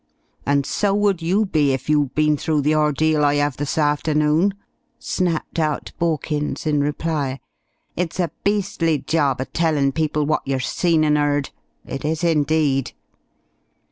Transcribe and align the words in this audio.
"And 0.47 0.65
so 0.65 0.95
would 0.95 1.21
you 1.21 1.45
be, 1.45 1.73
if 1.73 1.87
you'd 1.87 2.15
been 2.15 2.35
through 2.35 2.61
the 2.63 2.73
ordeal 2.73 3.23
I 3.23 3.37
'ave 3.39 3.57
this 3.57 3.77
afternoon," 3.77 4.55
snapped 4.97 5.59
out 5.59 5.91
Borkins 5.99 6.65
in 6.65 6.81
reply. 6.81 7.39
"It's 7.95 8.19
a 8.19 8.31
beastly 8.43 8.97
job 8.97 9.39
a 9.39 9.45
tellin' 9.45 9.91
people 9.91 10.25
what 10.25 10.41
yer 10.43 10.57
seen 10.57 11.03
and 11.03 11.19
'eard. 11.19 11.51
It 11.85 12.03
is 12.03 12.23
indeed!" 12.23 12.93